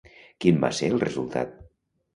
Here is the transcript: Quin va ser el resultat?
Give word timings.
Quin 0.45 0.57
va 0.63 0.71
ser 0.79 0.91
el 0.95 0.99
resultat? 1.07 1.57